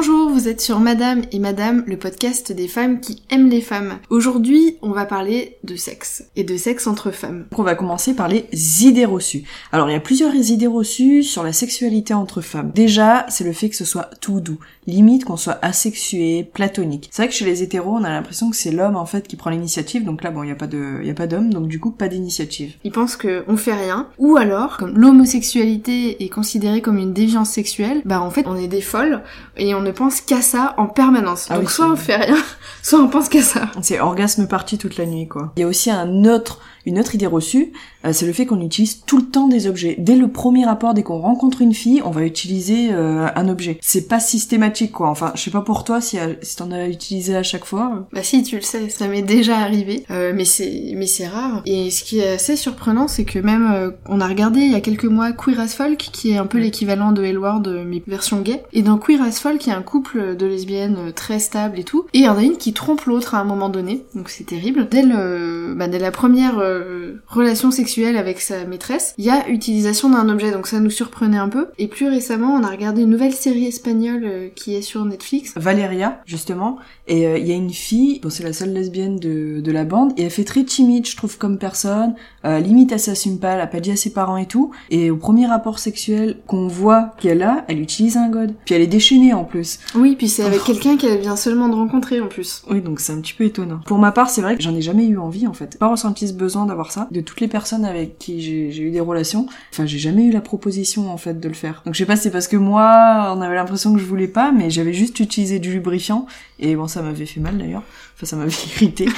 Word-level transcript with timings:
Bonjour, 0.00 0.29
vous 0.40 0.48
êtes 0.48 0.62
sur 0.62 0.80
Madame 0.80 1.20
et 1.32 1.38
Madame, 1.38 1.84
le 1.86 1.98
podcast 1.98 2.50
des 2.50 2.66
femmes 2.66 3.00
qui 3.00 3.22
aiment 3.28 3.50
les 3.50 3.60
femmes. 3.60 3.98
Aujourd'hui, 4.08 4.78
on 4.80 4.90
va 4.90 5.04
parler 5.04 5.58
de 5.64 5.76
sexe 5.76 6.24
et 6.34 6.44
de 6.44 6.56
sexe 6.56 6.86
entre 6.86 7.10
femmes. 7.10 7.44
Donc 7.50 7.58
on 7.58 7.62
va 7.62 7.74
commencer 7.74 8.14
par 8.14 8.26
les 8.26 8.46
idées 8.86 9.04
reçues. 9.04 9.42
Alors 9.70 9.90
il 9.90 9.92
y 9.92 9.96
a 9.96 10.00
plusieurs 10.00 10.34
idées 10.34 10.66
reçues 10.66 11.22
sur 11.22 11.42
la 11.42 11.52
sexualité 11.52 12.14
entre 12.14 12.40
femmes. 12.40 12.70
Déjà, 12.74 13.26
c'est 13.28 13.44
le 13.44 13.52
fait 13.52 13.68
que 13.68 13.76
ce 13.76 13.84
soit 13.84 14.08
tout 14.22 14.40
doux, 14.40 14.58
limite 14.86 15.26
qu'on 15.26 15.36
soit 15.36 15.58
asexué, 15.60 16.48
platonique. 16.54 17.10
C'est 17.12 17.20
vrai 17.20 17.28
que 17.28 17.34
chez 17.34 17.44
les 17.44 17.62
hétéros, 17.62 17.96
on 17.96 18.04
a 18.04 18.08
l'impression 18.08 18.48
que 18.48 18.56
c'est 18.56 18.70
l'homme 18.70 18.96
en 18.96 19.04
fait 19.04 19.28
qui 19.28 19.36
prend 19.36 19.50
l'initiative, 19.50 20.06
donc 20.06 20.24
là 20.24 20.30
bon, 20.30 20.42
il 20.42 20.48
y 20.48 20.52
a 20.52 20.56
pas 20.56 20.66
de 20.66 21.02
y 21.04 21.10
a 21.10 21.14
pas 21.14 21.26
d'homme, 21.26 21.52
donc 21.52 21.68
du 21.68 21.78
coup 21.78 21.90
pas 21.90 22.08
d'initiative. 22.08 22.76
Ils 22.84 22.92
pensent 22.92 23.16
que 23.16 23.44
on 23.46 23.58
fait 23.58 23.74
rien 23.74 24.08
ou 24.16 24.38
alors 24.38 24.78
comme 24.78 24.96
l'homosexualité 24.96 26.24
est 26.24 26.30
considérée 26.30 26.80
comme 26.80 26.96
une 26.96 27.12
déviance 27.12 27.50
sexuelle, 27.50 28.00
bah 28.06 28.22
en 28.22 28.30
fait, 28.30 28.46
on 28.46 28.56
est 28.56 28.68
des 28.68 28.80
folles 28.80 29.20
et 29.58 29.74
on 29.74 29.82
ne 29.82 29.90
pense 29.90 30.22
qu'à 30.30 30.42
ça 30.42 30.74
en 30.76 30.86
permanence. 30.86 31.48
Ah 31.50 31.56
Donc 31.56 31.64
oui, 31.64 31.72
soit 31.72 31.90
on 31.90 31.96
fait 31.96 32.14
rien, 32.14 32.36
soit 32.82 33.00
on 33.00 33.08
pense 33.08 33.28
qu'à 33.28 33.42
ça. 33.42 33.68
C'est 33.82 33.98
orgasme 33.98 34.46
parti 34.46 34.78
toute 34.78 34.96
la 34.96 35.04
nuit 35.04 35.26
quoi. 35.26 35.52
Il 35.56 35.60
y 35.60 35.64
a 35.64 35.66
aussi 35.66 35.90
un 35.90 36.24
autre 36.24 36.60
une 36.86 36.98
autre 36.98 37.14
idée 37.14 37.26
reçue, 37.26 37.72
euh, 38.04 38.12
c'est 38.12 38.26
le 38.26 38.32
fait 38.32 38.46
qu'on 38.46 38.60
utilise 38.60 39.02
tout 39.04 39.18
le 39.18 39.26
temps 39.26 39.48
des 39.48 39.66
objets. 39.66 39.96
Dès 39.98 40.16
le 40.16 40.28
premier 40.28 40.64
rapport, 40.64 40.94
dès 40.94 41.02
qu'on 41.02 41.18
rencontre 41.18 41.62
une 41.62 41.74
fille, 41.74 42.02
on 42.04 42.10
va 42.10 42.24
utiliser 42.24 42.90
euh, 42.92 43.28
un 43.34 43.48
objet. 43.48 43.78
C'est 43.80 44.08
pas 44.08 44.20
systématique 44.20 44.92
quoi. 44.92 45.08
Enfin, 45.08 45.32
je 45.34 45.42
sais 45.42 45.50
pas 45.50 45.60
pour 45.60 45.84
toi 45.84 46.00
si, 46.00 46.18
euh, 46.18 46.34
si 46.42 46.56
t'en 46.56 46.70
as 46.70 46.88
utilisé 46.88 47.36
à 47.36 47.42
chaque 47.42 47.64
fois. 47.64 48.06
Bah 48.12 48.22
si, 48.22 48.42
tu 48.42 48.56
le 48.56 48.62
sais, 48.62 48.88
ça 48.88 49.08
m'est 49.08 49.22
déjà 49.22 49.58
arrivé, 49.58 50.04
euh, 50.10 50.32
mais 50.34 50.44
c'est 50.44 50.92
mais 50.96 51.06
c'est 51.06 51.26
rare. 51.26 51.62
Et 51.66 51.90
ce 51.90 52.04
qui 52.04 52.20
est 52.20 52.34
assez 52.34 52.56
surprenant, 52.56 53.08
c'est 53.08 53.24
que 53.24 53.38
même 53.38 53.70
euh, 53.72 53.90
on 54.06 54.20
a 54.20 54.26
regardé 54.26 54.60
il 54.60 54.72
y 54.72 54.74
a 54.74 54.80
quelques 54.80 55.04
mois 55.04 55.32
Queer 55.32 55.60
as 55.60 55.74
Folk, 55.74 55.98
qui 55.98 56.32
est 56.32 56.36
un 56.36 56.46
peu 56.46 56.58
l'équivalent 56.58 57.12
de 57.12 57.22
Hellward 57.22 57.66
euh, 57.68 57.84
mais 57.86 58.02
version 58.06 58.40
gay. 58.40 58.62
Et 58.72 58.82
dans 58.82 58.98
Queer 58.98 59.22
as 59.22 59.40
Folk, 59.40 59.66
il 59.66 59.70
y 59.70 59.72
a 59.72 59.76
un 59.76 59.82
couple 59.82 60.36
de 60.36 60.46
lesbiennes 60.46 61.12
très 61.14 61.38
stable 61.38 61.78
et 61.78 61.84
tout, 61.84 62.06
et 62.14 62.18
il 62.18 62.24
y 62.24 62.28
en 62.28 62.36
a 62.36 62.42
une 62.42 62.56
qui 62.56 62.72
trompe 62.72 63.04
l'autre 63.04 63.34
à 63.34 63.40
un 63.40 63.44
moment 63.44 63.68
donné, 63.68 64.04
donc 64.14 64.30
c'est 64.30 64.44
terrible. 64.44 64.88
Dès 64.90 65.02
le 65.02 65.74
bah, 65.76 65.88
dès 65.88 65.98
la 65.98 66.10
première 66.10 66.58
euh, 66.70 67.22
relation 67.28 67.70
sexuelle 67.70 68.16
avec 68.16 68.40
sa 68.40 68.64
maîtresse, 68.64 69.14
il 69.18 69.24
y 69.24 69.30
a 69.30 69.48
utilisation 69.48 70.10
d'un 70.10 70.28
objet, 70.28 70.50
donc 70.52 70.66
ça 70.66 70.80
nous 70.80 70.90
surprenait 70.90 71.36
un 71.38 71.48
peu. 71.48 71.68
Et 71.78 71.88
plus 71.88 72.08
récemment, 72.08 72.54
on 72.54 72.62
a 72.64 72.68
regardé 72.68 73.02
une 73.02 73.10
nouvelle 73.10 73.32
série 73.32 73.66
espagnole 73.66 74.22
euh, 74.24 74.48
qui 74.54 74.74
est 74.74 74.82
sur 74.82 75.04
Netflix. 75.04 75.52
Valéria, 75.56 76.20
justement, 76.26 76.78
et 77.06 77.26
euh, 77.26 77.38
il 77.38 77.46
y 77.46 77.52
a 77.52 77.56
une 77.56 77.70
fille, 77.70 78.20
bon 78.22 78.30
c'est 78.30 78.44
la 78.44 78.52
seule 78.52 78.72
lesbienne 78.72 79.18
de, 79.18 79.60
de 79.60 79.72
la 79.72 79.84
bande, 79.84 80.12
et 80.16 80.22
elle 80.24 80.30
fait 80.30 80.44
très 80.44 80.64
timide, 80.64 81.06
je 81.06 81.16
trouve, 81.16 81.36
comme 81.38 81.58
personne, 81.58 82.14
limite 82.44 82.92
elle 82.92 83.00
s'assume 83.00 83.38
pas, 83.38 83.52
elle 83.52 83.60
a 83.60 83.66
pas 83.66 83.80
dit 83.80 83.90
à 83.90 83.96
ses 83.96 84.12
parents 84.12 84.36
et 84.36 84.46
tout, 84.46 84.70
et 84.90 85.10
au 85.10 85.16
premier 85.16 85.46
rapport 85.46 85.78
sexuel 85.78 86.38
qu'on 86.46 86.68
voit 86.68 87.14
qu'elle 87.18 87.42
a, 87.42 87.64
elle 87.68 87.80
utilise 87.80 88.16
un 88.16 88.28
god, 88.28 88.54
puis 88.64 88.74
elle 88.74 88.82
est 88.82 88.86
déchaînée 88.86 89.34
en 89.34 89.44
plus. 89.44 89.78
Oui, 89.94 90.14
puis 90.16 90.28
c'est 90.28 90.44
avec 90.44 90.60
Oh. 90.60 90.66
quelqu'un 90.66 90.96
qu'elle 90.96 91.18
vient 91.20 91.36
seulement 91.36 91.68
de 91.68 91.74
rencontrer 91.74 92.20
en 92.20 92.28
plus. 92.28 92.62
Oui, 92.70 92.80
donc 92.80 93.00
c'est 93.00 93.12
un 93.12 93.20
petit 93.20 93.32
peu 93.32 93.44
étonnant. 93.44 93.80
Pour 93.86 93.98
ma 93.98 94.12
part, 94.12 94.28
c'est 94.30 94.42
vrai 94.42 94.56
que 94.56 94.62
j'en 94.62 94.74
ai 94.74 94.82
jamais 94.82 95.06
eu 95.06 95.18
envie, 95.18 95.46
en 95.46 95.52
fait. 95.52 95.78
Pas 95.78 95.88
ressenti 95.88 96.28
ce 96.28 96.32
besoin 96.34 96.59
d'avoir 96.66 96.92
ça. 96.92 97.08
De 97.10 97.20
toutes 97.20 97.40
les 97.40 97.48
personnes 97.48 97.84
avec 97.84 98.18
qui 98.18 98.40
j'ai 98.40 98.82
eu 98.82 98.90
des 98.90 99.00
relations, 99.00 99.46
enfin, 99.72 99.86
j'ai 99.86 99.98
jamais 99.98 100.24
eu 100.24 100.30
la 100.30 100.40
proposition, 100.40 101.10
en 101.10 101.16
fait, 101.16 101.40
de 101.40 101.48
le 101.48 101.54
faire. 101.54 101.82
Donc 101.84 101.94
je 101.94 101.98
sais 101.98 102.06
pas, 102.06 102.16
c'est 102.16 102.30
parce 102.30 102.48
que 102.48 102.56
moi, 102.56 103.34
on 103.36 103.40
avait 103.40 103.54
l'impression 103.54 103.92
que 103.92 104.00
je 104.00 104.04
voulais 104.04 104.28
pas, 104.28 104.52
mais 104.52 104.70
j'avais 104.70 104.92
juste 104.92 105.20
utilisé 105.20 105.58
du 105.58 105.72
lubrifiant, 105.72 106.26
et 106.58 106.76
bon, 106.76 106.86
ça 106.86 107.02
m'avait 107.02 107.26
fait 107.26 107.40
mal 107.40 107.58
d'ailleurs. 107.58 107.82
Enfin, 108.16 108.26
ça 108.26 108.36
m'avait 108.36 108.50
irrité. 108.76 109.08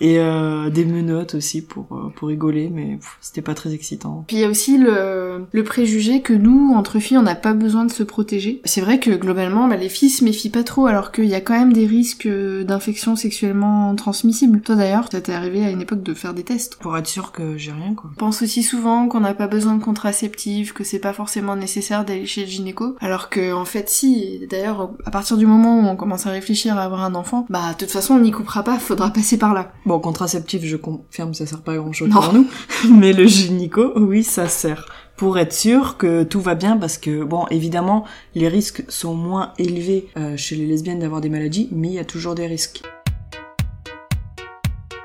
et 0.00 0.18
euh, 0.18 0.68
des 0.70 0.84
menottes 0.84 1.34
aussi 1.34 1.62
pour, 1.62 1.86
euh, 1.92 2.12
pour 2.14 2.28
rigoler, 2.28 2.70
mais 2.72 2.98
c'était 3.20 3.42
pas 3.42 3.54
très 3.54 3.72
excitant. 3.72 4.24
Puis 4.26 4.36
il 4.36 4.40
y 4.40 4.44
a 4.44 4.48
aussi 4.48 4.78
le, 4.78 5.46
préjugé 5.64 6.20
que 6.20 6.32
nous, 6.32 6.72
entre 6.74 6.98
filles, 6.98 7.18
on 7.18 7.22
n'a 7.22 7.34
pas 7.34 7.54
besoin 7.54 7.84
de 7.84 7.90
se 7.90 8.02
protéger. 8.02 8.60
C'est 8.64 8.80
vrai 8.80 9.00
que 9.00 9.10
globalement, 9.10 9.68
bah, 9.68 9.76
les 9.76 9.88
filles 9.88 10.10
se 10.10 10.24
méfient 10.24 10.50
pas 10.50 10.64
trop, 10.64 10.86
alors 10.86 11.12
qu'il 11.12 11.26
y 11.26 11.34
a 11.34 11.40
quand 11.40 11.58
même 11.58 11.72
des 11.72 11.86
risques 11.86 12.26
euh, 12.26 12.62
d'infections 12.64 13.16
sexuellement 13.16 13.94
transmissibles. 13.94 14.60
Toi 14.60 14.76
d'ailleurs, 14.76 15.08
ça 15.10 15.20
t'est 15.20 15.32
arrivé 15.32 15.64
à 15.64 15.70
une 15.70 15.80
époque 15.80 16.02
de 16.02 16.14
faire 16.14 16.34
des 16.34 16.44
tests. 16.44 16.65
Pour 16.80 16.96
être 16.98 17.06
sûr 17.06 17.32
que 17.32 17.56
j'ai 17.56 17.72
rien, 17.72 17.94
quoi. 17.94 18.10
On 18.14 18.18
pense 18.18 18.42
aussi 18.42 18.62
souvent 18.62 19.08
qu'on 19.08 19.20
n'a 19.20 19.34
pas 19.34 19.46
besoin 19.46 19.74
de 19.76 19.82
contraceptifs, 19.82 20.72
que 20.72 20.84
c'est 20.84 20.98
pas 20.98 21.12
forcément 21.12 21.56
nécessaire 21.56 22.04
d'aller 22.04 22.26
chez 22.26 22.42
le 22.42 22.46
gynéco, 22.48 22.96
alors 23.00 23.28
que 23.28 23.52
en 23.52 23.64
fait 23.64 23.88
si. 23.88 24.46
D'ailleurs, 24.50 24.90
à 25.04 25.10
partir 25.10 25.36
du 25.36 25.46
moment 25.46 25.78
où 25.80 25.86
on 25.86 25.96
commence 25.96 26.26
à 26.26 26.30
réfléchir 26.30 26.76
à 26.76 26.82
avoir 26.82 27.02
un 27.02 27.14
enfant, 27.14 27.46
bah 27.48 27.72
de 27.72 27.78
toute 27.78 27.90
façon 27.90 28.14
on 28.14 28.20
n'y 28.20 28.30
coupera 28.32 28.62
pas, 28.62 28.78
faudra 28.78 29.10
passer 29.10 29.38
par 29.38 29.54
là. 29.54 29.72
Bon, 29.84 29.98
contraceptif, 30.00 30.64
je 30.64 30.76
confirme, 30.76 31.34
ça 31.34 31.46
sert 31.46 31.62
pas 31.62 31.72
à 31.72 31.76
grand 31.76 31.92
chose 31.92 32.08
Non. 32.08 32.20
pour 32.20 32.32
nous. 32.32 32.46
Mais 32.90 33.12
le 33.12 33.26
gynéco, 33.26 33.92
oui, 33.96 34.24
ça 34.24 34.48
sert. 34.48 34.86
Pour 35.16 35.38
être 35.38 35.54
sûr 35.54 35.96
que 35.96 36.24
tout 36.24 36.40
va 36.42 36.54
bien, 36.54 36.76
parce 36.76 36.98
que, 36.98 37.24
bon, 37.24 37.46
évidemment, 37.50 38.04
les 38.34 38.48
risques 38.48 38.84
sont 38.88 39.14
moins 39.14 39.54
élevés 39.58 40.08
euh, 40.18 40.36
chez 40.36 40.56
les 40.56 40.66
lesbiennes 40.66 40.98
d'avoir 40.98 41.22
des 41.22 41.30
maladies, 41.30 41.70
mais 41.72 41.88
il 41.88 41.94
y 41.94 41.98
a 41.98 42.04
toujours 42.04 42.34
des 42.34 42.46
risques. 42.46 42.82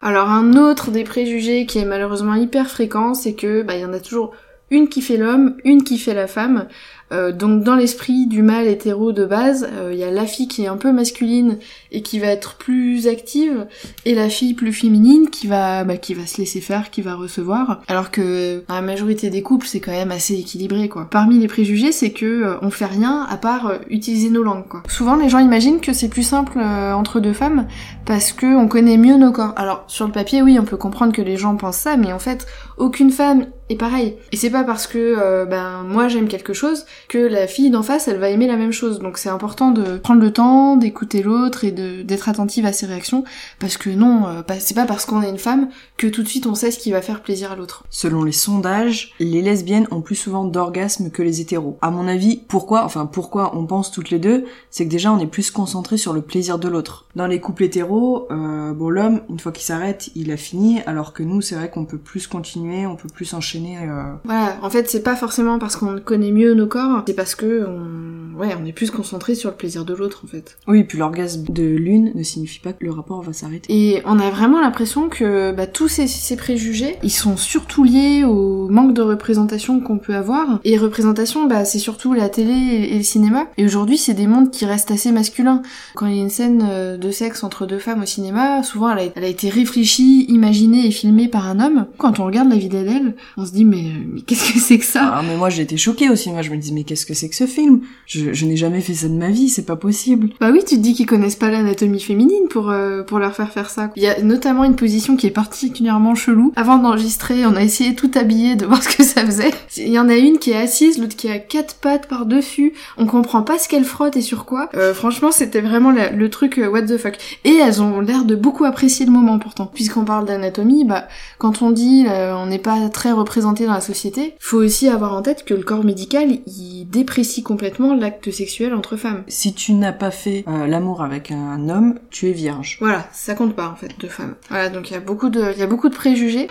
Alors 0.01 0.29
un 0.29 0.53
autre 0.53 0.89
des 0.89 1.03
préjugés 1.03 1.65
qui 1.67 1.77
est 1.77 1.85
malheureusement 1.85 2.33
hyper 2.33 2.69
fréquent, 2.69 3.13
c'est 3.13 3.35
que 3.35 3.61
bah 3.61 3.75
il 3.75 3.81
y 3.81 3.85
en 3.85 3.93
a 3.93 3.99
toujours 3.99 4.33
une 4.71 4.87
qui 4.87 5.01
fait 5.01 5.17
l'homme, 5.17 5.55
une 5.63 5.83
qui 5.83 5.97
fait 5.97 6.15
la 6.15 6.27
femme. 6.27 6.67
Euh, 7.11 7.33
donc 7.33 7.63
dans 7.63 7.75
l'esprit 7.75 8.25
du 8.25 8.41
mâle 8.41 8.67
hétéro 8.67 9.11
de 9.11 9.25
base, 9.25 9.67
euh, 9.73 9.91
il 9.93 9.99
y 9.99 10.03
a 10.03 10.11
la 10.11 10.25
fille 10.25 10.47
qui 10.47 10.63
est 10.63 10.67
un 10.67 10.77
peu 10.77 10.93
masculine 10.93 11.57
et 11.91 12.01
qui 12.01 12.19
va 12.19 12.27
être 12.27 12.55
plus 12.55 13.07
active, 13.07 13.67
et 14.05 14.15
la 14.15 14.29
fille 14.29 14.53
plus 14.53 14.71
féminine 14.71 15.29
qui 15.29 15.47
va 15.47 15.83
bah, 15.83 15.97
qui 15.97 16.13
va 16.13 16.25
se 16.25 16.37
laisser 16.37 16.61
faire, 16.61 16.89
qui 16.89 17.01
va 17.01 17.15
recevoir. 17.15 17.81
Alors 17.87 18.11
que 18.11 18.63
dans 18.67 18.75
la 18.75 18.81
majorité 18.81 19.29
des 19.29 19.41
couples, 19.41 19.67
c'est 19.67 19.81
quand 19.81 19.91
même 19.91 20.11
assez 20.11 20.35
équilibré 20.35 20.87
quoi. 20.87 21.07
Parmi 21.09 21.37
les 21.37 21.47
préjugés, 21.47 21.91
c'est 21.91 22.11
que 22.11 22.25
euh, 22.25 22.55
on 22.61 22.71
fait 22.71 22.85
rien 22.85 23.27
à 23.29 23.37
part 23.37 23.67
euh, 23.67 23.77
utiliser 23.89 24.29
nos 24.29 24.43
langues 24.43 24.67
quoi. 24.69 24.83
Souvent 24.87 25.15
les 25.15 25.27
gens 25.27 25.39
imaginent 25.39 25.81
que 25.81 25.91
c'est 25.91 26.09
plus 26.09 26.23
simple 26.23 26.59
euh, 26.59 26.93
entre 26.93 27.19
deux 27.19 27.33
femmes 27.33 27.67
parce 28.05 28.31
que 28.31 28.45
on 28.45 28.69
connaît 28.69 28.97
mieux 28.97 29.17
nos 29.17 29.33
corps. 29.33 29.53
Alors 29.57 29.83
sur 29.87 30.05
le 30.05 30.13
papier, 30.13 30.41
oui, 30.41 30.57
on 30.59 30.65
peut 30.65 30.77
comprendre 30.77 31.11
que 31.11 31.21
les 31.21 31.35
gens 31.35 31.57
pensent 31.57 31.77
ça, 31.77 31.97
mais 31.97 32.13
en 32.13 32.19
fait, 32.19 32.47
aucune 32.77 33.11
femme 33.11 33.47
est 33.71 33.75
pareille. 33.75 34.15
Et 34.31 34.37
c'est 34.37 34.49
pas 34.49 34.63
parce 34.63 34.87
que 34.87 34.97
euh, 34.97 35.45
ben 35.45 35.83
moi 35.83 36.07
j'aime 36.07 36.27
quelque 36.27 36.53
chose 36.53 36.85
que 37.07 37.17
la 37.17 37.47
fille 37.47 37.69
d'en 37.69 37.83
face 37.83 38.07
elle 38.07 38.17
va 38.17 38.29
aimer 38.29 38.47
la 38.47 38.57
même 38.57 38.71
chose. 38.71 38.99
Donc 38.99 39.17
c'est 39.17 39.29
important 39.29 39.71
de 39.71 39.97
prendre 39.97 40.21
le 40.21 40.31
temps 40.31 40.75
d'écouter 40.75 41.23
l'autre 41.23 41.63
et 41.63 41.71
d'être 41.71 42.29
attentive 42.29 42.65
à 42.65 42.73
ses 42.73 42.85
réactions 42.85 43.23
parce 43.59 43.77
que 43.77 43.89
non, 43.89 44.27
euh, 44.27 44.41
c'est 44.59 44.75
pas 44.75 44.85
parce 44.85 45.05
qu'on 45.05 45.21
est 45.21 45.29
une 45.29 45.37
femme 45.37 45.69
que 45.97 46.07
tout 46.07 46.23
de 46.23 46.27
suite 46.27 46.45
on 46.45 46.55
sait 46.55 46.71
ce 46.71 46.79
qui 46.79 46.91
va 46.91 47.01
faire 47.01 47.21
plaisir 47.21 47.51
à 47.51 47.55
l'autre. 47.55 47.83
Selon 47.89 48.23
les 48.23 48.31
sondages, 48.31 49.13
les 49.19 49.41
lesbiennes 49.41 49.87
ont 49.91 50.01
plus 50.01 50.15
souvent 50.15 50.45
d'orgasmes 50.45 51.09
que 51.09 51.21
les 51.21 51.41
hétéros. 51.41 51.77
À 51.81 51.91
mon 51.91 52.07
avis, 52.07 52.41
pourquoi, 52.47 52.83
enfin 52.83 53.05
pourquoi 53.05 53.55
on 53.55 53.65
pense 53.65 53.91
toutes 53.91 54.09
les 54.09 54.19
deux, 54.19 54.45
c'est 54.69 54.85
que 54.85 54.91
déjà 54.91 55.11
on 55.11 55.19
est 55.19 55.27
plus 55.27 55.51
concentré 55.51 55.97
sur 55.97 56.13
le 56.13 56.21
plaisir 56.21 56.59
de 56.59 56.67
l'autre. 56.67 57.05
Dans 57.15 57.27
les 57.27 57.39
couples 57.39 57.63
hétéros, 57.63 58.27
euh, 58.31 58.73
bon 58.73 58.89
l'homme, 58.89 59.21
une 59.29 59.39
fois 59.39 59.51
qu'il 59.51 59.63
s'arrête, 59.63 60.09
il 60.15 60.31
a 60.31 60.37
fini, 60.37 60.81
alors 60.85 61.13
que 61.13 61.23
nous 61.23 61.41
c'est 61.41 61.55
vrai 61.55 61.69
qu'on 61.69 61.85
peut 61.85 61.97
plus 61.97 62.27
continuer, 62.27 62.85
on 62.85 62.95
peut 62.95 63.09
plus 63.09 63.33
enchaîner. 63.33 63.60
Euh, 63.65 64.13
Voilà, 64.23 64.57
en 64.61 64.69
fait 64.69 64.89
c'est 64.89 65.03
pas 65.03 65.15
forcément 65.15 65.59
parce 65.59 65.75
qu'on 65.75 65.99
connaît 65.99 66.31
mieux 66.31 66.53
nos 66.53 66.67
corps, 66.67 67.03
c'est 67.07 67.13
parce 67.13 67.35
que 67.35 67.65
on 67.67 68.20
ouais, 68.37 68.55
on 68.59 68.65
est 68.65 68.71
plus 68.71 68.91
concentré 68.91 69.35
sur 69.35 69.49
le 69.49 69.55
plaisir 69.55 69.85
de 69.85 69.93
l'autre 69.93 70.21
en 70.23 70.27
fait. 70.27 70.57
Oui, 70.67 70.83
puis 70.83 70.97
l'orgasme 70.97 71.45
de 71.49 71.63
l'une 71.63 72.11
ne 72.15 72.23
signifie 72.23 72.59
pas 72.59 72.73
que 72.73 72.83
le 72.83 72.91
rapport 72.91 73.21
va 73.21 73.33
s'arrêter. 73.33 73.67
Et 73.69 74.01
on 74.05 74.19
a 74.19 74.29
vraiment 74.29 74.61
l'impression 74.61 75.09
que 75.09 75.51
bah, 75.51 75.67
tous 75.67 75.87
ces, 75.87 76.07
ces 76.07 76.35
préjugés, 76.35 76.97
ils 77.03 77.11
sont 77.11 77.37
surtout 77.37 77.83
liés 77.83 78.23
au 78.23 78.67
manque 78.69 78.93
de 78.93 79.01
représentation 79.01 79.79
qu'on 79.79 79.97
peut 79.97 80.15
avoir. 80.15 80.59
Et 80.63 80.77
représentation, 80.77 81.47
bah, 81.47 81.65
c'est 81.65 81.79
surtout 81.79 82.13
la 82.13 82.29
télé 82.29 82.87
et 82.91 82.97
le 82.97 83.03
cinéma. 83.03 83.47
Et 83.57 83.65
aujourd'hui, 83.65 83.97
c'est 83.97 84.13
des 84.13 84.27
mondes 84.27 84.51
qui 84.51 84.65
restent 84.65 84.91
assez 84.91 85.11
masculins. 85.11 85.61
Quand 85.95 86.07
il 86.07 86.15
y 86.15 86.19
a 86.19 86.23
une 86.23 86.29
scène 86.29 86.65
euh, 86.69 86.97
de 86.97 87.11
sexe 87.11 87.43
entre 87.43 87.65
deux 87.65 87.79
femmes 87.79 88.01
au 88.01 88.05
cinéma, 88.05 88.63
souvent 88.63 88.91
elle 88.91 88.99
a, 88.99 89.11
elle 89.15 89.23
a 89.23 89.27
été 89.27 89.49
réfléchie, 89.49 90.25
imaginée 90.29 90.87
et 90.87 90.91
filmée 90.91 91.27
par 91.27 91.47
un 91.47 91.59
homme. 91.59 91.85
Quand 91.97 92.19
on 92.19 92.25
regarde 92.25 92.49
la 92.49 92.55
vie 92.55 92.69
d'Adèle, 92.69 93.15
on 93.37 93.45
se 93.45 93.51
dit 93.51 93.65
mais, 93.65 93.83
mais 94.07 94.21
qu'est-ce 94.21 94.53
que 94.53 94.59
c'est 94.59 94.77
que 94.77 94.85
ça? 94.85 95.11
Ah, 95.13 95.21
mais 95.25 95.37
moi 95.37 95.49
j'ai 95.49 95.63
été 95.63 95.77
choquée 95.77 96.09
aussi, 96.09 96.29
moi 96.31 96.41
je 96.41 96.51
me 96.51 96.57
dis 96.57 96.73
mais 96.73 96.83
qu'est-ce 96.83 97.05
que 97.05 97.13
c'est 97.13 97.29
que 97.29 97.35
ce 97.35 97.47
film? 97.47 97.81
Je, 98.05 98.20
je 98.31 98.45
n'ai 98.45 98.55
jamais 98.57 98.81
fait 98.81 98.93
ça 98.93 99.07
de 99.07 99.13
ma 99.13 99.29
vie, 99.29 99.49
c'est 99.49 99.65
pas 99.65 99.75
possible. 99.75 100.29
Bah 100.39 100.49
oui, 100.51 100.59
tu 100.67 100.75
te 100.75 100.81
dis 100.81 100.93
qu'ils 100.93 101.05
connaissent 101.05 101.35
pas 101.35 101.49
l'anatomie 101.49 101.99
féminine 101.99 102.47
pour 102.49 102.69
euh, 102.69 103.03
pour 103.03 103.19
leur 103.19 103.33
faire 103.35 103.51
faire 103.51 103.69
ça. 103.69 103.89
Il 103.95 104.03
y 104.03 104.07
a 104.07 104.21
notamment 104.21 104.63
une 104.63 104.75
position 104.75 105.15
qui 105.15 105.27
est 105.27 105.31
particulièrement 105.31 106.15
chelou. 106.15 106.51
Avant 106.55 106.77
d'enregistrer, 106.77 107.45
on 107.45 107.55
a 107.55 107.61
essayé 107.63 107.95
tout 107.95 108.11
habillé 108.15 108.55
de 108.55 108.65
voir 108.67 108.81
ce 108.83 108.95
que 108.95 109.03
ça 109.03 109.25
faisait. 109.25 109.51
Il 109.77 109.89
y 109.89 109.99
en 109.99 110.09
a 110.09 110.15
une 110.15 110.37
qui 110.39 110.51
est 110.51 110.55
assise, 110.57 110.97
l'autre 110.97 111.15
qui 111.15 111.29
a 111.29 111.39
quatre 111.39 111.75
pattes 111.75 112.07
par 112.07 112.25
dessus. 112.25 112.73
On 112.97 113.05
comprend 113.05 113.41
pas 113.43 113.57
ce 113.59 113.67
qu'elle 113.67 113.85
frotte 113.85 114.15
et 114.17 114.21
sur 114.21 114.45
quoi. 114.45 114.69
Euh, 114.75 114.93
franchement, 114.93 115.31
c'était 115.31 115.61
vraiment 115.61 115.91
la- 115.91 116.11
le 116.11 116.29
truc 116.29 116.57
euh, 116.57 116.69
what 116.69 116.83
the 116.83 116.97
fuck. 116.97 117.17
Et 117.45 117.55
elles 117.55 117.81
ont 117.81 117.99
l'air 118.01 118.25
de 118.25 118.35
beaucoup 118.35 118.65
apprécier 118.65 119.05
le 119.05 119.11
moment 119.11 119.39
pourtant. 119.39 119.65
Puisqu'on 119.65 120.05
parle 120.05 120.25
d'anatomie, 120.25 120.85
bah 120.85 121.07
quand 121.37 121.61
on 121.61 121.71
dit 121.71 122.05
euh, 122.07 122.35
on 122.35 122.45
n'est 122.47 122.59
pas 122.59 122.89
très 122.89 123.11
représenté 123.11 123.65
dans 123.65 123.73
la 123.73 123.81
société, 123.81 124.33
faut 124.39 124.57
aussi 124.57 124.87
avoir 124.87 125.13
en 125.13 125.21
tête 125.21 125.43
que 125.45 125.53
le 125.53 125.63
corps 125.63 125.83
médical 125.83 126.39
il 126.47 126.85
déprécie 126.89 127.43
complètement 127.43 127.93
l'acte 128.11 128.31
sexuel 128.31 128.73
entre 128.73 128.97
femmes. 128.97 129.23
Si 129.27 129.53
tu 129.53 129.73
n'as 129.73 129.93
pas 129.93 130.11
fait 130.11 130.43
euh, 130.47 130.67
l'amour 130.67 131.01
avec 131.01 131.31
un 131.31 131.69
homme, 131.69 131.97
tu 132.09 132.29
es 132.29 132.33
vierge. 132.33 132.77
Voilà, 132.81 133.07
ça 133.13 133.35
compte 133.35 133.55
pas 133.55 133.69
en 133.69 133.75
fait 133.75 133.97
de 133.99 134.07
femmes. 134.07 134.35
Voilà, 134.49 134.69
donc 134.69 134.89
il 134.89 134.93
y 134.93 134.97
a 134.97 134.99
beaucoup 134.99 135.29
de, 135.29 135.53
il 135.53 135.57
y 135.57 135.63
a 135.63 135.67
beaucoup 135.67 135.87
de 135.87 135.95
préjugés. 135.95 136.47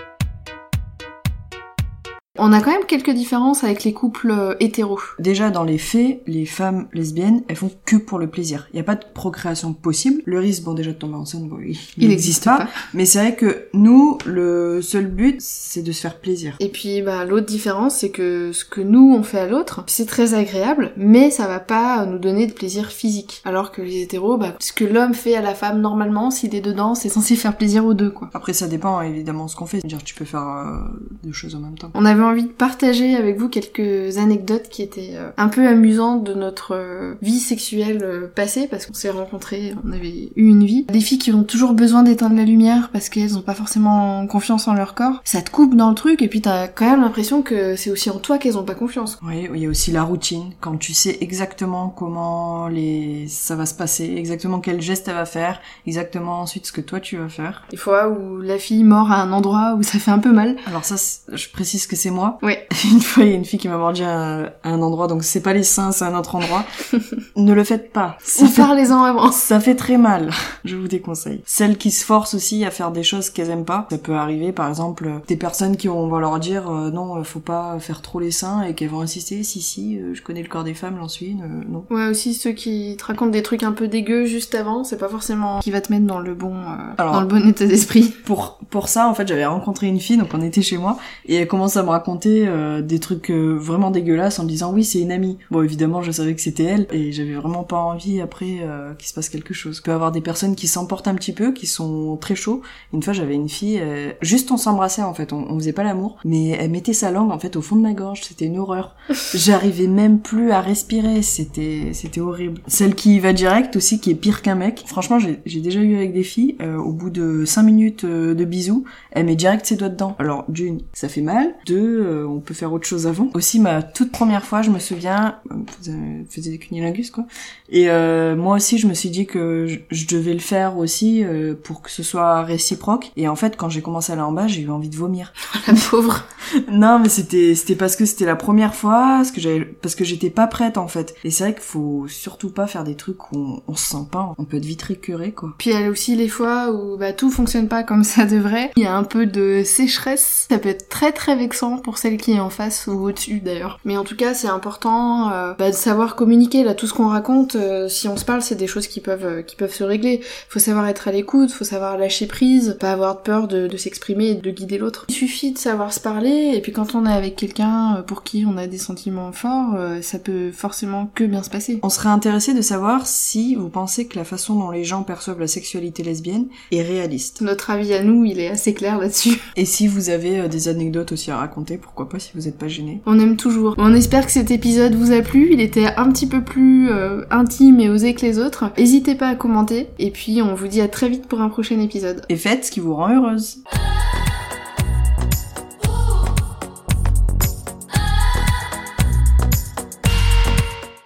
On 2.42 2.54
a 2.54 2.62
quand 2.62 2.70
même 2.70 2.86
quelques 2.86 3.10
différences 3.10 3.64
avec 3.64 3.84
les 3.84 3.92
couples 3.92 4.30
euh, 4.30 4.54
hétéros. 4.60 5.00
Déjà, 5.18 5.50
dans 5.50 5.62
les 5.62 5.76
faits, 5.76 6.22
les 6.26 6.46
femmes 6.46 6.88
lesbiennes, 6.94 7.42
elles 7.48 7.56
font 7.56 7.70
que 7.84 7.96
pour 7.96 8.18
le 8.18 8.28
plaisir. 8.28 8.66
Il 8.72 8.76
n'y 8.76 8.80
a 8.80 8.84
pas 8.84 8.94
de 8.94 9.04
procréation 9.12 9.74
possible. 9.74 10.22
Le 10.24 10.38
risque, 10.38 10.62
bon, 10.62 10.72
déjà 10.72 10.92
de 10.92 10.96
tomber 10.96 11.16
enceinte, 11.16 11.46
bon, 11.46 11.58
il 11.62 11.76
Il 11.98 12.08
n'existe 12.08 12.44
pas. 12.44 12.56
pas. 12.60 12.68
Mais 12.94 13.04
c'est 13.04 13.18
vrai 13.18 13.36
que 13.36 13.66
nous, 13.74 14.16
le 14.24 14.80
seul 14.80 15.08
but, 15.08 15.36
c'est 15.38 15.82
de 15.82 15.92
se 15.92 16.00
faire 16.00 16.18
plaisir. 16.18 16.56
Et 16.60 16.70
puis 16.70 17.02
bah, 17.02 17.26
l'autre 17.26 17.44
différence, 17.44 17.96
c'est 17.96 18.10
que 18.10 18.52
ce 18.52 18.64
que 18.64 18.80
nous 18.80 19.14
on 19.14 19.22
fait 19.22 19.40
à 19.40 19.46
l'autre, 19.46 19.84
c'est 19.86 20.06
très 20.06 20.32
agréable, 20.32 20.92
mais 20.96 21.30
ça 21.30 21.46
va 21.46 21.60
pas 21.60 22.06
nous 22.06 22.18
donner 22.18 22.46
de 22.46 22.52
plaisir 22.54 22.90
physique. 22.90 23.42
Alors 23.44 23.70
que 23.70 23.82
les 23.82 24.00
hétéros, 24.00 24.38
bah, 24.38 24.54
ce 24.60 24.72
que 24.72 24.84
l'homme 24.84 25.12
fait 25.12 25.36
à 25.36 25.42
la 25.42 25.54
femme 25.54 25.82
normalement, 25.82 26.30
s'il 26.30 26.54
est 26.54 26.62
dedans, 26.62 26.94
c'est 26.94 27.10
censé 27.10 27.36
faire 27.36 27.58
plaisir 27.58 27.84
aux 27.84 27.92
deux, 27.94 28.10
quoi. 28.10 28.30
Après, 28.32 28.54
ça 28.54 28.66
dépend 28.66 29.02
évidemment 29.02 29.44
de 29.44 29.50
ce 29.50 29.56
qu'on 29.56 29.66
fait. 29.66 29.80
C'est-à-dire, 29.80 30.02
tu 30.02 30.14
peux 30.14 30.24
faire 30.24 30.48
euh, 30.48 30.88
deux 31.22 31.32
choses 31.32 31.54
en 31.54 31.60
même 31.60 31.76
temps. 31.76 31.90
On 31.92 32.06
avait 32.06 32.29
envie 32.30 32.44
de 32.44 32.48
partager 32.48 33.16
avec 33.16 33.38
vous 33.38 33.48
quelques 33.48 34.18
anecdotes 34.18 34.68
qui 34.68 34.82
étaient 34.82 35.12
euh, 35.14 35.30
un 35.36 35.48
peu 35.48 35.66
amusantes 35.66 36.24
de 36.24 36.34
notre 36.34 36.74
euh, 36.74 37.14
vie 37.22 37.38
sexuelle 37.38 38.00
euh, 38.02 38.26
passée, 38.28 38.66
parce 38.68 38.86
qu'on 38.86 38.94
s'est 38.94 39.10
rencontrés, 39.10 39.74
on 39.84 39.92
avait 39.92 40.32
eu 40.36 40.48
une 40.48 40.64
vie. 40.64 40.84
Des 40.84 41.00
filles 41.00 41.18
qui 41.18 41.32
ont 41.32 41.44
toujours 41.44 41.72
besoin 41.72 42.02
d'éteindre 42.02 42.36
la 42.36 42.44
lumière 42.44 42.90
parce 42.92 43.08
qu'elles 43.08 43.36
ont 43.36 43.42
pas 43.42 43.54
forcément 43.54 44.26
confiance 44.26 44.68
en 44.68 44.74
leur 44.74 44.94
corps. 44.94 45.20
Ça 45.24 45.42
te 45.42 45.50
coupe 45.50 45.74
dans 45.74 45.88
le 45.88 45.94
truc, 45.94 46.22
et 46.22 46.28
puis 46.28 46.40
t'as 46.40 46.68
quand 46.68 46.90
même 46.90 47.00
l'impression 47.00 47.42
que 47.42 47.76
c'est 47.76 47.90
aussi 47.90 48.10
en 48.10 48.18
toi 48.18 48.38
qu'elles 48.38 48.58
ont 48.58 48.64
pas 48.64 48.74
confiance. 48.74 49.18
Oui, 49.22 49.48
il 49.54 49.60
y 49.60 49.66
a 49.66 49.68
aussi 49.68 49.92
la 49.92 50.02
routine. 50.02 50.50
Quand 50.60 50.76
tu 50.76 50.94
sais 50.94 51.18
exactement 51.20 51.88
comment 51.88 52.68
les 52.68 53.26
ça 53.28 53.56
va 53.56 53.66
se 53.66 53.74
passer, 53.74 54.14
exactement 54.16 54.60
quel 54.60 54.80
geste 54.80 55.08
elle 55.08 55.14
va 55.14 55.26
faire, 55.26 55.60
exactement 55.86 56.40
ensuite 56.40 56.66
ce 56.66 56.72
que 56.72 56.80
toi 56.80 57.00
tu 57.00 57.16
vas 57.16 57.28
faire. 57.28 57.64
Des 57.70 57.76
fois 57.76 58.08
où 58.08 58.38
la 58.38 58.58
fille 58.58 58.84
mord 58.84 59.10
à 59.10 59.22
un 59.22 59.32
endroit 59.32 59.74
où 59.76 59.82
ça 59.82 59.98
fait 59.98 60.10
un 60.10 60.18
peu 60.18 60.32
mal. 60.32 60.56
Alors 60.66 60.84
ça, 60.84 60.96
je 61.32 61.48
précise 61.48 61.86
que 61.86 61.96
c'est 61.96 62.10
moi. 62.10 62.19
Ouais. 62.42 62.66
Une 62.90 63.00
fois, 63.00 63.24
il 63.24 63.30
y 63.30 63.32
a 63.32 63.36
une 63.36 63.44
fille 63.44 63.58
qui 63.58 63.68
m'a 63.68 63.76
mordu 63.76 64.02
à, 64.02 64.52
à 64.62 64.68
un 64.70 64.80
endroit, 64.82 65.06
donc 65.06 65.22
c'est 65.24 65.40
pas 65.42 65.52
les 65.52 65.62
seins, 65.62 65.92
c'est 65.92 66.04
un 66.04 66.16
autre 66.18 66.34
endroit. 66.34 66.64
ne 67.36 67.52
le 67.52 67.64
faites 67.64 67.92
pas. 67.92 68.16
Ça 68.22 68.44
Ou 68.44 68.48
fait, 68.48 68.62
parlez-en 68.62 69.02
avant. 69.02 69.30
ça 69.32 69.60
fait 69.60 69.74
très 69.74 69.98
mal. 69.98 70.30
Je 70.64 70.76
vous 70.76 70.88
déconseille. 70.88 71.42
Celles 71.44 71.76
qui 71.76 71.90
se 71.90 72.04
forcent 72.04 72.34
aussi 72.34 72.64
à 72.64 72.70
faire 72.70 72.90
des 72.90 73.02
choses 73.02 73.30
qu'elles 73.30 73.50
aiment 73.50 73.64
pas, 73.64 73.86
ça 73.90 73.98
peut 73.98 74.14
arriver, 74.14 74.52
par 74.52 74.68
exemple, 74.68 75.10
des 75.28 75.36
personnes 75.36 75.76
qui 75.76 75.88
on 75.88 76.08
va 76.08 76.20
leur 76.20 76.38
dire 76.38 76.70
euh, 76.70 76.90
non, 76.90 77.16
euh, 77.16 77.22
faut 77.24 77.40
pas 77.40 77.78
faire 77.80 78.02
trop 78.02 78.20
les 78.20 78.30
seins 78.30 78.62
et 78.62 78.74
qu'elles 78.74 78.88
vont 78.88 79.00
insister, 79.00 79.42
si 79.42 79.60
si, 79.60 79.98
euh, 79.98 80.14
je 80.14 80.22
connais 80.22 80.42
le 80.42 80.48
corps 80.48 80.64
des 80.64 80.74
femmes, 80.74 80.96
j'en 80.98 81.08
suis 81.08 81.26
une, 81.26 81.42
euh, 81.42 81.64
non. 81.68 81.84
Ouais, 81.90 82.06
aussi 82.08 82.34
ceux 82.34 82.52
qui 82.52 82.96
te 82.98 83.04
racontent 83.04 83.30
des 83.30 83.42
trucs 83.42 83.62
un 83.62 83.72
peu 83.72 83.88
dégueux 83.88 84.24
juste 84.26 84.54
avant, 84.54 84.84
c'est 84.84 84.98
pas 84.98 85.08
forcément 85.08 85.60
qui 85.60 85.70
va 85.70 85.80
te 85.80 85.92
mettre 85.92 86.06
dans 86.06 86.18
le 86.18 86.34
bon, 86.34 86.54
euh, 86.54 86.74
Alors- 86.98 87.14
dans 87.14 87.20
le 87.20 87.26
bon 87.26 87.46
état 87.48 87.66
d'esprit. 87.66 88.12
Pour 88.24 88.58
pour 88.70 88.88
ça, 88.88 89.08
en 89.08 89.14
fait, 89.14 89.26
j'avais 89.26 89.46
rencontré 89.46 89.88
une 89.88 89.98
fille, 89.98 90.16
donc 90.16 90.28
on 90.32 90.40
était 90.40 90.62
chez 90.62 90.78
moi, 90.78 90.96
et 91.26 91.34
elle 91.36 91.48
commence 91.48 91.76
à 91.76 91.82
me 91.82 91.88
raconter 91.88 92.09
euh, 92.26 92.82
des 92.82 92.98
trucs 92.98 93.30
euh, 93.30 93.56
vraiment 93.56 93.90
dégueulasses 93.90 94.38
en 94.38 94.44
me 94.44 94.48
disant 94.48 94.72
oui, 94.72 94.84
c'est 94.84 95.00
une 95.00 95.12
amie. 95.12 95.38
Bon, 95.50 95.62
évidemment, 95.62 96.02
je 96.02 96.10
savais 96.10 96.34
que 96.34 96.40
c'était 96.40 96.64
elle, 96.64 96.86
et 96.90 97.12
j'avais 97.12 97.34
vraiment 97.34 97.64
pas 97.64 97.78
envie 97.78 98.20
après 98.20 98.58
euh, 98.62 98.94
qu'il 98.94 99.08
se 99.08 99.14
passe 99.14 99.28
quelque 99.28 99.54
chose. 99.54 99.78
Il 99.78 99.82
peut 99.82 99.90
y 99.90 99.94
avoir 99.94 100.12
des 100.12 100.20
personnes 100.20 100.54
qui 100.54 100.68
s'emportent 100.68 101.08
un 101.08 101.14
petit 101.14 101.32
peu, 101.32 101.52
qui 101.52 101.66
sont 101.66 102.16
très 102.16 102.34
chauds. 102.34 102.62
Une 102.92 103.02
fois, 103.02 103.12
j'avais 103.12 103.34
une 103.34 103.48
fille, 103.48 103.82
juste 104.20 104.50
on 104.50 104.56
s'embrassait 104.56 105.02
en 105.02 105.14
fait, 105.14 105.32
on, 105.32 105.50
on 105.50 105.58
faisait 105.58 105.72
pas 105.72 105.82
l'amour, 105.82 106.18
mais 106.24 106.50
elle 106.50 106.70
mettait 106.70 106.92
sa 106.92 107.10
langue 107.10 107.30
en 107.30 107.38
fait 107.38 107.56
au 107.56 107.62
fond 107.62 107.76
de 107.76 107.82
ma 107.82 107.92
gorge. 107.92 108.22
C'était 108.22 108.46
une 108.46 108.58
horreur. 108.58 108.96
J'arrivais 109.34 109.86
même 109.86 110.20
plus 110.20 110.50
à 110.50 110.60
respirer. 110.60 111.22
C'était 111.22 111.90
c'était 111.92 112.20
horrible. 112.20 112.60
Celle 112.66 112.94
qui 112.94 113.16
y 113.16 113.20
va 113.20 113.32
direct 113.32 113.76
aussi, 113.76 114.00
qui 114.00 114.10
est 114.10 114.14
pire 114.14 114.42
qu'un 114.42 114.54
mec. 114.54 114.84
Franchement, 114.86 115.18
j'ai 115.18 115.60
déjà 115.60 115.80
eu 115.80 115.96
avec 115.96 116.12
des 116.12 116.22
filles. 116.22 116.56
au 116.62 116.92
bout 116.92 117.10
de 117.10 117.44
5 117.44 117.62
minutes 117.62 118.04
de 118.04 118.44
bisous, 118.44 118.84
elle 119.12 119.26
met 119.26 119.36
direct 119.36 119.66
ses 119.66 119.76
doigts 119.76 119.88
dedans. 119.88 120.16
Alors 120.18 120.44
d'une, 120.48 120.80
ça 120.92 121.08
fait 121.08 121.20
mal. 121.20 121.54
Deux, 121.66 121.99
euh, 122.00 122.26
on 122.26 122.40
peut 122.40 122.54
faire 122.54 122.72
autre 122.72 122.86
chose 122.86 123.06
avant. 123.06 123.28
Aussi, 123.34 123.60
ma 123.60 123.82
toute 123.82 124.12
première 124.12 124.44
fois, 124.44 124.62
je 124.62 124.70
me 124.70 124.78
souviens, 124.78 125.36
euh, 125.50 125.54
faisait, 125.78 126.24
faisait 126.28 126.50
des 126.50 126.58
cunilingus 126.58 127.10
quoi. 127.10 127.24
Et 127.68 127.88
euh, 127.88 128.36
moi 128.36 128.56
aussi, 128.56 128.78
je 128.78 128.86
me 128.86 128.94
suis 128.94 129.10
dit 129.10 129.26
que 129.26 129.66
je, 129.66 129.78
je 129.90 130.06
devais 130.06 130.32
le 130.32 130.40
faire 130.40 130.76
aussi 130.76 131.24
euh, 131.24 131.54
pour 131.54 131.82
que 131.82 131.90
ce 131.90 132.02
soit 132.02 132.42
réciproque. 132.42 133.12
Et 133.16 133.28
en 133.28 133.36
fait, 133.36 133.56
quand 133.56 133.68
j'ai 133.68 133.82
commencé 133.82 134.12
à 134.12 134.14
aller 134.14 134.22
en 134.22 134.32
bas, 134.32 134.46
j'ai 134.46 134.62
eu 134.62 134.70
envie 134.70 134.88
de 134.88 134.96
vomir. 134.96 135.32
La 135.66 135.74
pauvre. 135.74 136.24
Non, 136.68 136.98
mais 136.98 137.08
c'était 137.08 137.54
c'était 137.54 137.76
parce 137.76 137.94
que 137.94 138.04
c'était 138.04 138.24
la 138.24 138.34
première 138.34 138.74
fois, 138.74 139.18
parce 139.18 139.30
que 139.30 139.40
j'avais 139.40 139.64
parce 139.64 139.94
que 139.94 140.04
j'étais 140.04 140.30
pas 140.30 140.48
prête 140.48 140.78
en 140.78 140.88
fait. 140.88 141.14
Et 141.22 141.30
c'est 141.30 141.44
vrai 141.44 141.54
qu'il 141.54 141.62
faut 141.62 142.06
surtout 142.08 142.50
pas 142.50 142.66
faire 142.66 142.82
des 142.82 142.96
trucs 142.96 143.30
où 143.32 143.36
on, 143.38 143.62
on 143.68 143.76
se 143.76 143.90
sent 143.90 144.06
pas, 144.10 144.34
on 144.36 144.44
peut 144.44 144.56
être 144.56 144.64
vite 144.64 144.82
récuré 144.82 145.30
quoi. 145.30 145.54
Puis 145.58 145.70
il 145.70 145.80
y 145.80 145.84
a 145.84 145.88
aussi 145.88 146.16
les 146.16 146.28
fois 146.28 146.72
où 146.72 146.96
bah, 146.96 147.12
tout 147.12 147.30
fonctionne 147.30 147.68
pas 147.68 147.84
comme 147.84 148.02
ça 148.02 148.24
devrait. 148.24 148.72
Il 148.76 148.82
y 148.82 148.86
a 148.86 148.96
un 148.96 149.04
peu 149.04 149.26
de 149.26 149.62
sécheresse. 149.64 150.46
Ça 150.50 150.58
peut 150.58 150.70
être 150.70 150.88
très 150.88 151.12
très 151.12 151.36
vexant 151.36 151.78
pour 151.80 151.98
celle 151.98 152.16
qui 152.16 152.32
est 152.32 152.40
en 152.40 152.50
face 152.50 152.86
ou 152.86 153.08
au-dessus 153.08 153.40
d'ailleurs. 153.40 153.78
Mais 153.84 153.96
en 153.96 154.04
tout 154.04 154.16
cas, 154.16 154.34
c'est 154.34 154.48
important 154.48 155.30
euh, 155.30 155.54
bah, 155.58 155.70
de 155.70 155.74
savoir 155.74 156.16
communiquer. 156.16 156.64
Là, 156.64 156.74
tout 156.74 156.86
ce 156.86 156.94
qu'on 156.94 157.08
raconte, 157.08 157.56
euh, 157.56 157.88
si 157.88 158.08
on 158.08 158.16
se 158.16 158.24
parle, 158.24 158.42
c'est 158.42 158.54
des 158.54 158.66
choses 158.66 158.86
qui 158.86 159.00
peuvent 159.00 159.24
euh, 159.24 159.42
qui 159.42 159.56
peuvent 159.56 159.74
se 159.74 159.84
régler. 159.84 160.20
Faut 160.48 160.58
savoir 160.58 160.86
être 160.88 161.08
à 161.08 161.12
l'écoute, 161.12 161.50
faut 161.50 161.64
savoir 161.64 161.98
lâcher 161.98 162.26
prise, 162.26 162.76
pas 162.78 162.92
avoir 162.92 163.22
peur 163.22 163.48
de, 163.48 163.76
s'exprimer 163.76 164.28
et 164.28 164.34
de 164.34 164.50
guider 164.50 164.78
l'autre. 164.78 165.06
Il 165.08 165.14
suffit 165.14 165.52
de 165.52 165.58
savoir 165.58 165.92
se 165.92 166.00
parler. 166.00 166.52
Et 166.54 166.60
puis 166.60 166.72
quand 166.72 166.94
on 166.94 167.06
est 167.06 167.12
avec 167.12 167.36
quelqu'un 167.36 168.04
pour 168.06 168.22
qui 168.22 168.44
on 168.46 168.56
a 168.56 168.66
des 168.66 168.78
sentiments 168.78 169.32
forts, 169.32 169.76
ça 170.02 170.18
peut 170.18 170.50
forcément 170.52 171.10
que 171.14 171.24
bien 171.24 171.42
se 171.42 171.50
passer. 171.50 171.80
On 171.82 171.88
serait 171.88 172.10
intéressé 172.10 172.52
de 172.52 172.60
savoir 172.60 173.06
si 173.06 173.54
vous 173.54 173.70
pensez 173.70 174.06
que 174.06 174.18
la 174.18 174.24
façon 174.24 174.54
dont 174.54 174.70
les 174.70 174.84
gens 174.84 175.02
perçoivent 175.02 175.40
la 175.40 175.46
sexualité 175.46 176.02
lesbienne 176.02 176.46
est 176.72 176.82
réaliste. 176.82 177.40
Notre 177.40 177.70
avis 177.70 177.94
à 177.94 178.02
nous, 178.02 178.24
il 178.24 178.38
est 178.38 178.48
assez 178.48 178.74
clair 178.74 178.98
là-dessus. 178.98 179.40
Et 179.56 179.64
si 179.64 179.88
vous 179.88 180.10
avez 180.10 180.48
des 180.48 180.68
anecdotes 180.68 181.12
aussi 181.12 181.30
à 181.30 181.38
raconter, 181.38 181.69
pourquoi 181.76 182.08
pas 182.08 182.18
si 182.18 182.32
vous 182.34 182.48
êtes 182.48 182.58
pas 182.58 182.68
gêné. 182.68 183.00
On 183.06 183.18
aime 183.18 183.36
toujours. 183.36 183.74
On 183.78 183.94
espère 183.94 184.26
que 184.26 184.32
cet 184.32 184.50
épisode 184.50 184.94
vous 184.94 185.12
a 185.12 185.20
plu. 185.20 185.50
Il 185.52 185.60
était 185.60 185.86
un 185.96 186.10
petit 186.10 186.26
peu 186.26 186.42
plus 186.42 186.90
euh, 186.90 187.24
intime 187.30 187.80
et 187.80 187.88
osé 187.88 188.14
que 188.14 188.22
les 188.22 188.38
autres. 188.38 188.70
N'hésitez 188.78 189.14
pas 189.14 189.28
à 189.28 189.34
commenter. 189.34 189.88
Et 189.98 190.10
puis 190.10 190.42
on 190.42 190.54
vous 190.54 190.68
dit 190.68 190.80
à 190.80 190.88
très 190.88 191.08
vite 191.08 191.26
pour 191.26 191.40
un 191.40 191.48
prochain 191.48 191.80
épisode. 191.80 192.22
Et 192.28 192.36
faites 192.36 192.64
ce 192.64 192.70
qui 192.70 192.80
vous 192.80 192.94
rend 192.94 193.14
heureuse. 193.14 193.62